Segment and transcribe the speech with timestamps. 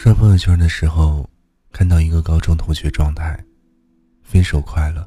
[0.00, 1.28] 刷朋友圈的时候，
[1.72, 3.36] 看到一个高中同学状态，
[4.22, 5.04] 分手快乐。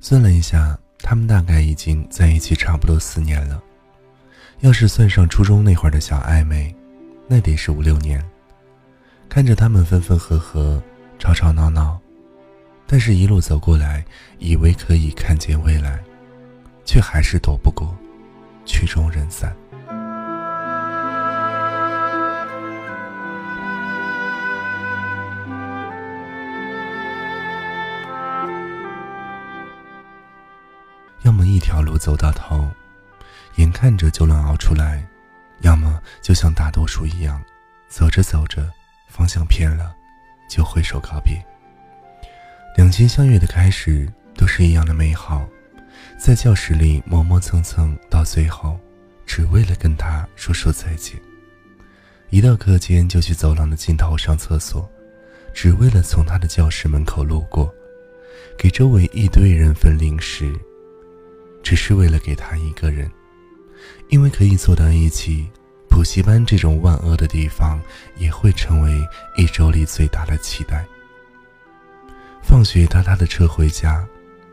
[0.00, 3.62] 算了一下，他们大概已经在一起差不多四年了。
[4.60, 6.74] 要是算上初中那会儿的小暧昧，
[7.28, 8.24] 那得是五六年。
[9.28, 10.82] 看着他们分分合合，
[11.18, 12.00] 吵吵闹闹，
[12.86, 14.02] 但是一路走过来，
[14.38, 16.02] 以为可以看见未来，
[16.86, 17.94] 却还是躲不过
[18.64, 19.54] 曲终人散。
[31.22, 32.68] 要么一条路走到头，
[33.56, 35.02] 眼看着就能熬出来；
[35.60, 37.42] 要么就像大多数一样，
[37.88, 38.70] 走着走着
[39.08, 39.94] 方向偏了，
[40.48, 41.40] 就挥手告别。
[42.76, 45.46] 两情相悦的开始都是一样的美好，
[46.18, 48.78] 在教室里磨磨蹭蹭，到最后
[49.26, 51.18] 只为了跟他说说再见；
[52.30, 54.90] 一到课间就去走廊的尽头上厕所，
[55.52, 57.70] 只为了从他的教室门口路过，
[58.56, 60.58] 给周围一堆人分零食。
[61.70, 63.08] 只是为了给他一个人，
[64.08, 65.48] 因为可以坐到一起，
[65.88, 67.80] 补习班这种万恶的地方
[68.16, 69.00] 也会成为
[69.36, 70.84] 一周里最大的期待。
[72.42, 74.04] 放学搭他的车回家，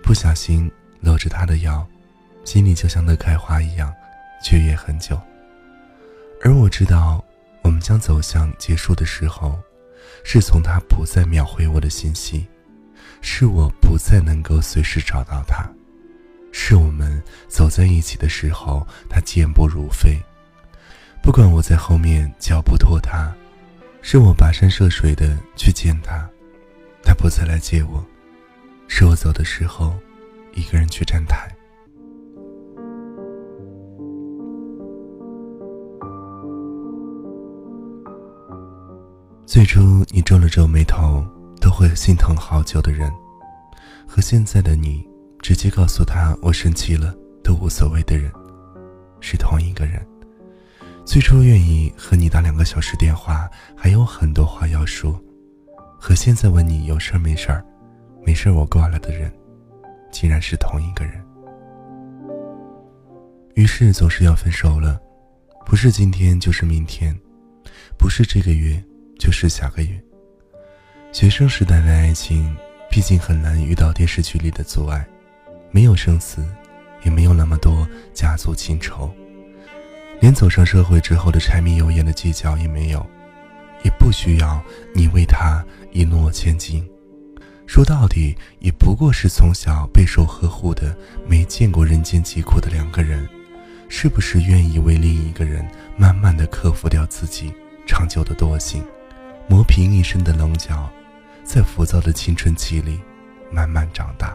[0.03, 1.83] 不小心搂着他的腰，
[2.43, 3.91] 心里就像那开花一样，
[4.43, 5.19] 雀跃很久。
[6.43, 7.25] 而我知道，
[7.63, 9.57] 我们将走向结束的时候，
[10.23, 12.45] 是从他不再秒回我的信息，
[13.21, 15.67] 是我不再能够随时找到他。
[16.59, 20.19] 是我们走在一起的时候，他健步如飞。
[21.21, 23.31] 不管我在后面脚步拖沓，
[24.01, 26.27] 是我跋山涉水的去见他，
[27.03, 28.03] 他不再来接我。
[28.87, 29.93] 是我走的时候，
[30.55, 31.47] 一个人去站台。
[39.45, 41.23] 最初你皱了皱眉头
[41.61, 43.13] 都会心疼好久的人，
[44.07, 45.07] 和现在的你。
[45.47, 48.29] 直接告诉他我生气了都无所谓的人，
[49.21, 50.05] 是同一个人。
[51.05, 55.17] 最初愿意和你打两个小时电话，还有很多话要说，
[55.97, 57.63] 和现在问你有事没事儿，
[58.25, 59.31] 没事我挂了的人，
[60.11, 61.13] 竟然是同一个人。
[63.53, 64.99] 于是总是要分手了，
[65.65, 67.17] 不是今天就是明天，
[67.97, 68.83] 不是这个月
[69.17, 69.97] 就是下个月。
[71.13, 72.53] 学生时代的爱情，
[72.91, 75.07] 毕竟很难遇到电视剧里的阻碍。
[75.71, 76.45] 没有生死，
[77.03, 79.13] 也没有那么多家族情仇，
[80.19, 83.05] 连走上社会之后的柴米油盐的计较也没有，
[83.83, 84.61] 也不需要
[84.93, 86.87] 你为他一诺千金。
[87.67, 93.27] 说到底，也不过是从小备受呵护的、没见过人间疾苦的两个人，
[93.89, 95.67] 是不是愿意为另一个人
[95.97, 97.53] 慢慢的克服掉自己
[97.85, 98.81] 长久的惰性，
[99.49, 100.89] 磨平一身的棱角，
[101.43, 103.01] 在浮躁的青春期里
[103.51, 104.33] 慢慢长大？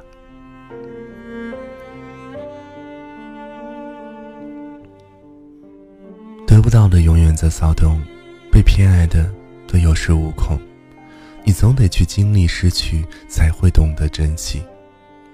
[6.63, 8.01] 不到的永远在骚动，
[8.51, 9.29] 被偏爱的
[9.67, 10.57] 都有恃无恐。
[11.45, 14.61] 你总得去经历失去，才会懂得珍惜；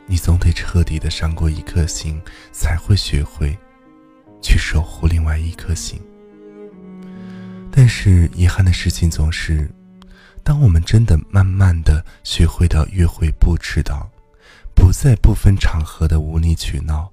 [0.07, 2.19] 你总得彻底的伤过一颗心，
[2.51, 3.55] 才会学会
[4.41, 6.01] 去守护另外一颗心。
[7.71, 9.71] 但是遗憾的事情总是，
[10.43, 14.11] 当我们真的慢慢的学会到约会不迟到，
[14.75, 17.13] 不再不分场合的无理取闹，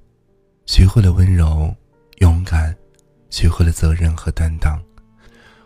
[0.66, 1.76] 学会了温柔、
[2.20, 2.74] 勇敢。
[3.30, 4.82] 学会了责任和担当，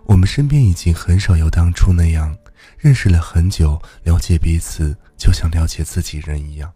[0.05, 2.35] 我们身边已经很少有当初那样
[2.77, 6.71] 认识了很久、了解彼此就像了解自己人一样。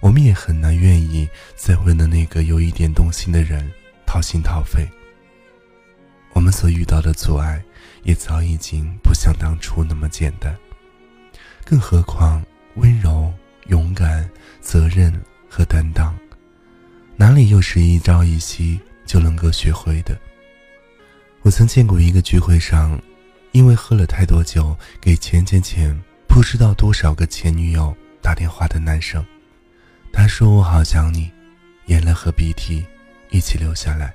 [0.00, 3.68] 我们也很难愿意再为了那个有一点动心的人
[4.06, 4.88] 掏心掏肺。
[6.34, 7.60] 我们所遇到的阻碍
[8.04, 10.56] 也早已经不像当初那么简单，
[11.64, 12.44] 更何况
[12.76, 13.32] 温柔、
[13.66, 14.28] 勇敢、
[14.60, 15.12] 责任
[15.50, 16.16] 和担当，
[17.16, 18.80] 哪里又是一朝一夕？
[19.08, 20.16] 就能够学会的。
[21.40, 23.00] 我曾见过一个聚会上，
[23.52, 29.24] 因为喝了太多酒，给前前前不知道多少个前女友打电话的男生。
[30.12, 31.30] 他说：“我好想你。”
[31.88, 32.84] 眼泪和鼻涕
[33.30, 34.14] 一起流下来。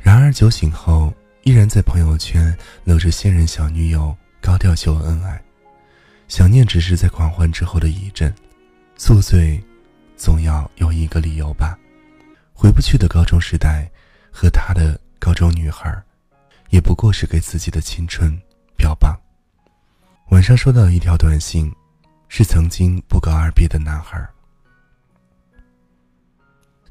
[0.00, 5.38] 然而酒醒后，依然在朋友圈搂着现任小女友高调秀恩爱。
[6.26, 8.34] 想念只是在狂欢之后的一阵，
[8.96, 9.62] 宿醉，
[10.16, 11.78] 总要有一个理由吧。
[12.54, 13.90] 回不去的高中时代，
[14.30, 15.92] 和他的高中女孩，
[16.70, 18.40] 也不过是给自己的青春
[18.76, 19.20] 标榜。
[20.30, 21.70] 晚上收到一条短信，
[22.28, 24.26] 是曾经不告而别的男孩。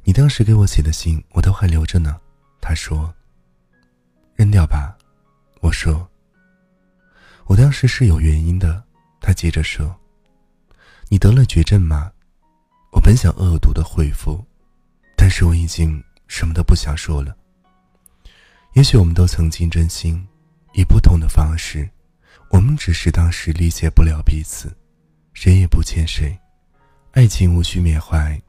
[0.03, 2.19] 你当时给我写的信，我都还留着呢。
[2.61, 3.13] 他说
[4.35, 4.95] ：“扔掉吧。”
[5.61, 6.07] 我说
[7.47, 8.83] ：“我当时是有原因的。
[9.21, 9.95] 他接着说
[11.07, 12.11] ：“你得了绝症吗？”
[12.91, 14.45] 我本想恶毒的回复，
[15.35, 17.35] 是我已经什么都不想说了。
[18.73, 20.23] 也许我们都曾经真心，
[20.73, 21.89] 以不同的方式，
[22.51, 24.71] 我们只是当时理解不了彼此，
[25.33, 26.37] 谁也不欠谁。
[27.13, 28.39] 爱情无需缅怀，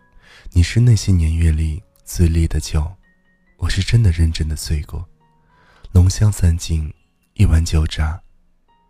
[0.53, 2.87] 你是那些年月里自立的酒，
[3.57, 5.09] 我是真的认真的醉过。
[5.91, 6.93] 浓香散尽，
[7.33, 8.21] 一碗酒渣。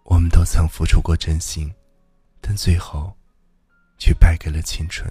[0.02, 1.72] 我们都曾付出过真心，
[2.40, 3.16] 但最后
[3.98, 5.08] 却败给了青春。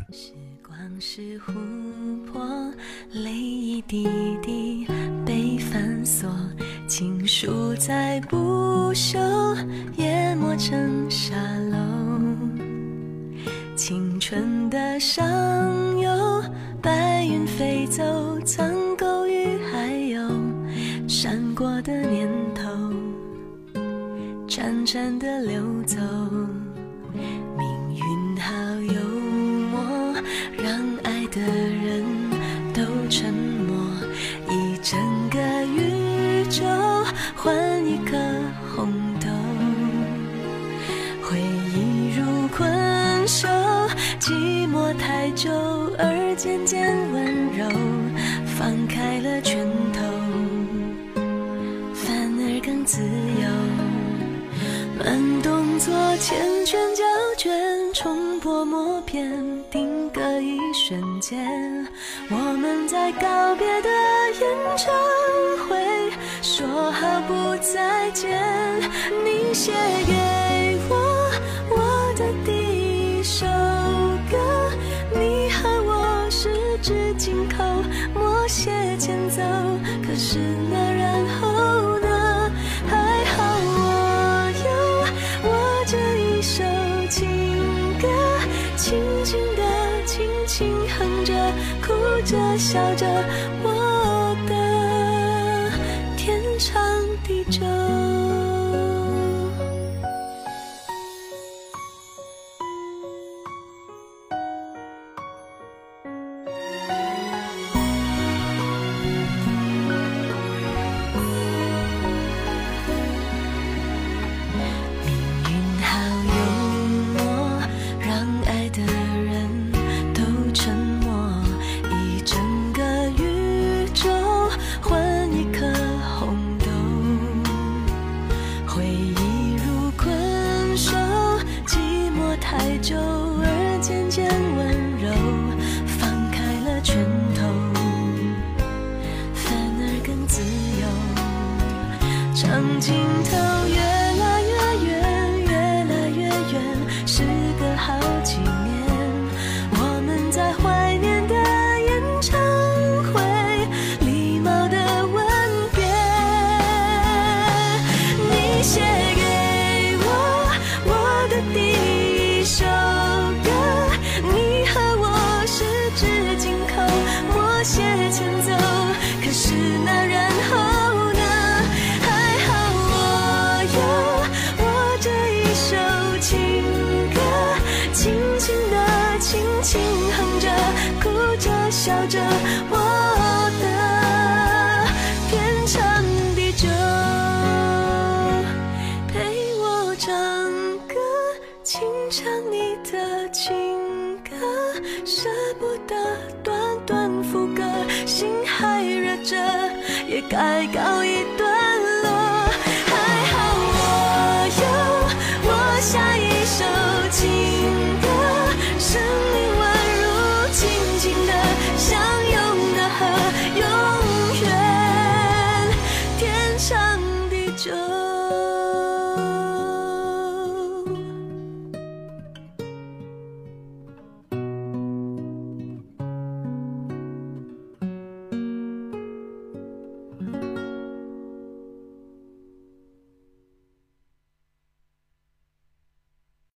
[0.84, 2.74] 时光是琥珀，
[3.12, 4.08] 泪一滴
[4.42, 4.86] 滴
[5.26, 6.30] 被反锁，
[6.88, 9.18] 情书再不朽，
[9.96, 11.36] 也磨成沙
[11.72, 11.78] 漏。
[13.76, 15.24] 青春的上
[16.00, 16.44] 游，
[16.82, 18.04] 白云飞走，
[18.42, 20.30] 苍狗与海鸥
[21.08, 22.70] 闪过的念头。
[24.48, 25.98] 潺潺的流走，
[31.34, 32.06] 的人
[32.74, 33.76] 都沉默。
[34.50, 35.00] 一整
[35.30, 36.64] 个宇宙
[37.36, 37.54] 换
[37.86, 38.18] 一颗
[38.76, 39.28] 红豆，
[41.24, 43.48] 回忆如困兽，
[44.20, 45.50] 寂寞太久
[45.98, 47.23] 而渐渐温
[57.94, 59.32] 重播默片，
[59.70, 61.88] 定格一瞬间。
[62.28, 63.90] 我们在告别的
[64.42, 64.92] 演唱
[65.70, 65.78] 会，
[66.42, 68.32] 说好不再见。
[69.24, 69.72] 你写
[70.08, 71.32] 给我
[71.70, 73.46] 我的第一首
[74.32, 74.72] 歌，
[75.14, 76.50] 你和我十
[76.82, 77.64] 指紧扣，
[78.20, 79.40] 默写前奏。
[80.04, 80.40] 可是
[80.72, 81.53] 那然后
[92.34, 93.06] 着，笑着，
[93.64, 93.73] 我